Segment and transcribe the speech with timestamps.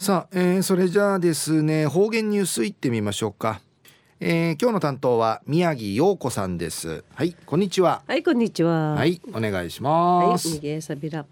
[0.00, 3.60] さあ、えー、それじゃあですね方言ニュースいってみましょうか、
[4.18, 7.04] えー、今日の担当は宮城陽子さんです。
[7.14, 8.00] はいこんにちは。
[8.06, 8.94] はいこんにちは。
[8.94, 10.48] はいお願いします。
[10.48, 11.26] はい逃げさびら。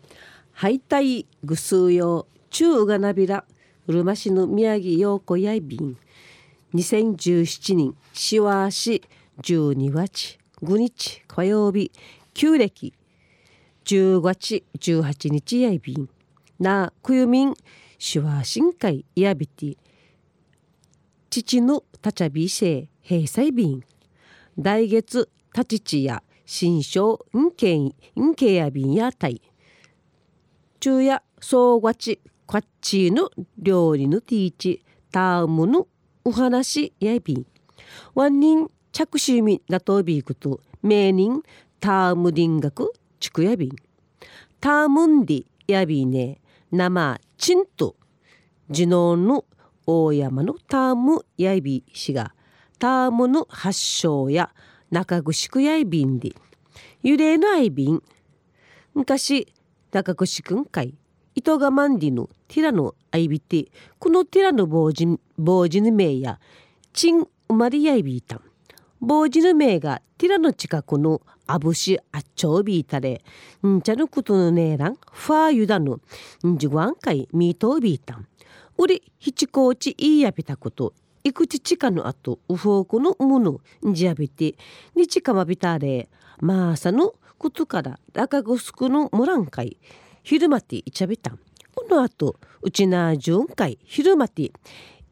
[0.52, 3.46] はいたいぐすうよ中がなびら。
[3.86, 5.96] うるま市の宮城陽子やいびん。
[6.74, 9.03] 2017年しわし
[9.40, 11.90] 12月5日火曜日
[12.35, 12.92] 旧暦
[13.87, 16.06] 10月18日やいびん。
[16.60, 17.55] なくゆみん
[17.98, 19.77] 手話深海やびて
[21.30, 23.83] 父のたちゃびせ閉鎖便。
[24.57, 29.41] 来月たちちや新章んけんんけやびんやたい
[30.80, 35.87] 昼夜総がちこっちの料理のティーチタームの
[36.24, 37.46] お話やびん。
[38.15, 41.43] ワンニン着手みなとびくと名人
[41.80, 43.77] タームリン学ちくやびん
[44.60, 46.41] タームンディやびね。
[46.71, 47.97] 生ちんと
[48.71, 49.45] 地のの
[49.87, 52.35] 大山のタームやいび氏が
[52.79, 54.51] タームの発祥や
[54.91, 56.33] 中城やいびんで
[57.02, 58.02] 幽霊のあいびん
[58.95, 59.52] 昔
[59.93, 60.95] 中城くんかい
[61.35, 63.66] 糸がまんりのティラのあいびて
[63.99, 66.38] このティラの坊主坊主の名や
[66.92, 68.42] チン生まれやいびいたん。
[69.00, 73.22] 坊主の名がティラの近くのあぶしあっちょびいたれ
[73.66, 75.98] んちゃのことのねえらんファーユダの
[76.46, 78.28] んじごわんかいみとびいたん
[78.77, 80.92] うりひちこうちいいやびたこと
[81.24, 84.54] いくちちかのあとうふうこのものんじやびて
[84.94, 86.08] にちかまびたれ
[86.41, 89.78] まあさのことかららかぐすくのもらんかい
[90.22, 91.38] 昼まていちゃびたん
[91.74, 94.52] このあとうちなじゅんかい昼まて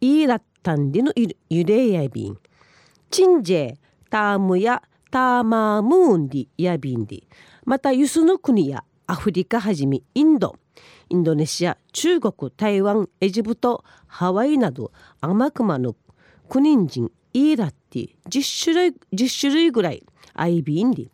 [0.00, 1.12] いいらったんでの
[1.48, 2.38] ゆでやびん
[3.10, 3.76] チンジェ
[4.10, 4.82] タームや
[5.16, 7.22] ターマームーンディやビンディ。
[7.64, 10.58] またユスの国やアフリカはじめインド。
[11.08, 14.92] インドネシア中国台湾エジプトハワイなど
[15.22, 15.96] 天熊の
[16.50, 18.10] 国人イーラッティ。
[18.28, 21.10] 10種類 ,10 種類ぐらいアイビンディ。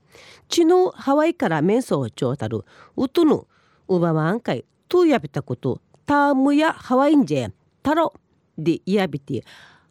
[0.48, 2.64] 地のハワイからメンソーチョータル
[2.96, 3.40] ウトヌ
[3.86, 5.80] ウバマンカイトゥヤビタこと。
[6.06, 7.52] タームやハワインジェ
[7.84, 8.12] タロ。
[8.58, 9.42] でイヤビティ。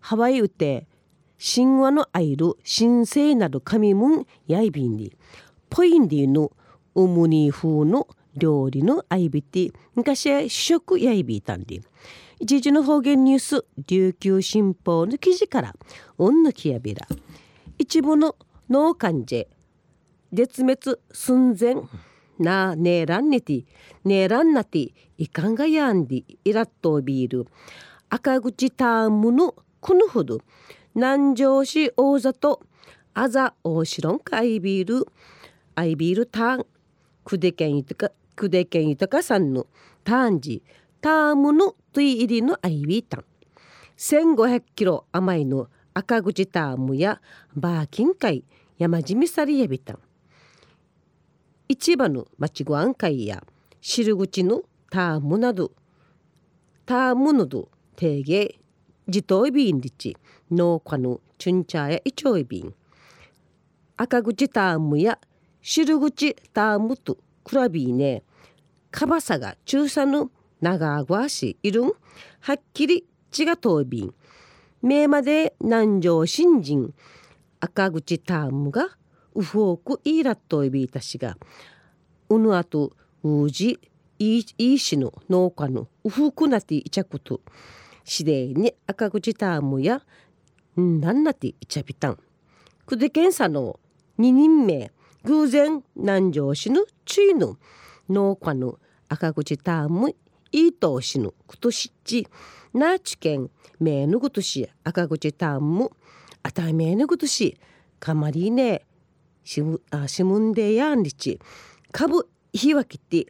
[0.02, 0.86] ハワイウテ
[1.44, 5.12] 神話のあいる神聖なる神もんやいびんに
[5.72, 6.52] ポインディの
[6.94, 11.82] ウムニ風の料理のあいびて昔は主食やいびいたんで。
[12.40, 15.76] 一時の方言ニュース琉球新報の記事から
[16.18, 17.08] うんぬきやびら。
[17.78, 18.36] 一部の
[18.70, 19.46] 農患者
[20.32, 21.76] 絶滅寸前
[22.38, 23.66] なねえらんねて
[24.06, 27.48] ねえらんなていかんがやんでいらっとビール
[28.10, 30.40] 赤口タームのこのほど。
[30.94, 32.60] 南城市大里
[33.14, 35.08] あざ大城かいビール
[35.76, 36.66] アイビールターン
[37.24, 39.68] 久手県豊久手県豊さんの
[40.04, 40.62] ターンジ
[41.00, 43.26] タームのトイ入りのアイビータン。
[43.98, 47.22] 1500キロ甘いの赤口タームや
[47.56, 48.44] バーキン海
[48.78, 50.00] 山地みさりやびたん
[51.70, 53.44] 市場の町ご案会や
[53.80, 55.72] 汁口のタームなど
[56.86, 58.61] タームなど定芸
[59.08, 60.16] 自動ビンリチ
[60.52, 62.74] 農家のチュンチャーやイチョイビン。
[63.98, 65.20] 赤口タームや
[65.62, 68.24] 汁口タームとクラビーね。
[68.92, 70.30] かばさが中佐の
[70.60, 71.94] 長あご足いるん。
[72.42, 74.14] はっきり血が遠びん。
[74.82, 76.94] 名まで南城新人。
[77.60, 78.90] 赤口タームが
[79.34, 81.38] ウフォークイーラットイビータシが。
[82.30, 83.80] うぬあとうじ
[84.20, 87.42] いいしの農家のウフークなていちゃこと。
[88.04, 90.02] しでに赤口タームや
[90.80, 92.18] んなんなていちゃびたん
[92.86, 93.80] くで検査の
[94.18, 94.92] 二人目
[95.24, 97.58] 偶然南城市のちいの
[98.10, 100.16] 農家の赤口ターム
[100.52, 102.28] いいとしのことしっち
[102.74, 105.92] なちけんめぬことし赤口ターム
[106.44, 107.58] あためぬことし
[108.00, 108.86] かまりね
[109.44, 111.40] しむあしむんでやんりち
[111.92, 113.28] かぶひわきて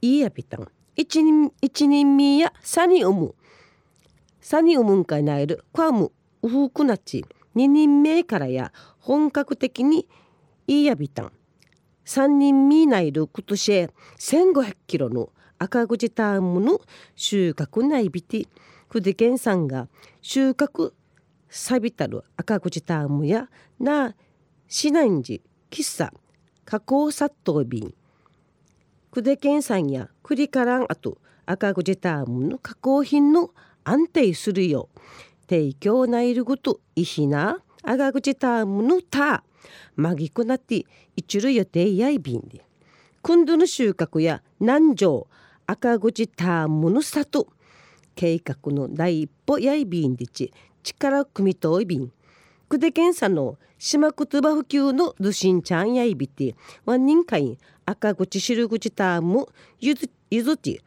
[0.00, 3.34] いいやびたん一人一人みやさにおむ
[4.48, 7.24] サニウムンカイナイルクアムウフクナチ
[7.56, 10.06] 2人目からや本格的に
[10.68, 11.32] イーヤビタン
[12.04, 13.90] 3人目ナイルクトシェ
[14.20, 16.80] 1500キロの赤口タームの
[17.16, 18.48] 収穫ナイビティ
[18.88, 19.88] クデケンさんが
[20.22, 20.92] 収穫
[21.48, 23.48] サビタル赤口タームや
[23.80, 24.14] ナ
[24.68, 26.12] シな市内時喫茶
[26.64, 27.92] 加工殺到便
[29.10, 33.50] クデケンさんやクリカランあと赤口タームの加工品の
[33.88, 34.88] 安定するよ。
[35.48, 37.62] 提供ないることいひな。
[37.84, 39.44] 赤口タームのた
[39.94, 40.84] まぎくなって
[41.14, 42.66] 一類予定やいびんで。
[43.22, 45.28] 今度の収穫や南城
[45.68, 47.46] 赤口タームの里。
[48.16, 50.52] 計画の第一歩やいびんでち。
[50.82, 52.10] 力組みといびん。
[52.68, 53.56] くでけんさの。
[53.78, 56.56] 島言葉普及のルシンちゃんやいびて。
[56.84, 57.56] ワン人会。
[57.84, 59.46] 赤口汁口ターム。
[59.78, 60.80] ゆずゆずち。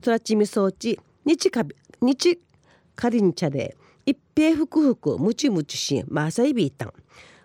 [0.00, 0.98] トラチミ装置
[1.28, 1.62] 日か
[2.00, 2.40] 日
[2.96, 3.76] かりんちゃで
[4.06, 6.92] 一平ふくふくむちむちしまさいびいたん。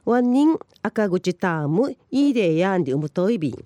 [0.06, 3.66] ワン人赤口タームいいでやんでうむといびん。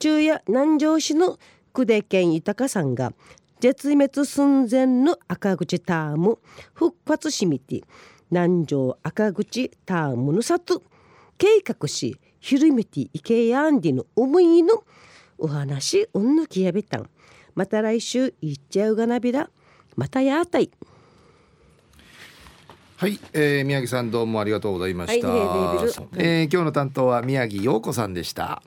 [0.00, 1.38] 昼夜南城市の
[1.74, 3.12] 久手健豊さんが
[3.60, 6.38] 絶滅寸前の赤口ターム
[6.72, 7.82] 復活しみて
[8.30, 10.82] 南城赤口タームの里
[11.36, 14.82] 計画しひるめていけやんでの思いの
[15.36, 17.10] お話うんぬきやびたん。
[17.54, 19.50] また来週いっちゃうがなびら。
[19.98, 20.70] またやあたい。
[22.98, 25.38] はい、えー、宮城さんどうもありがとうございました、はい
[26.16, 28.62] えー今日の担当は宮城陽子さんでした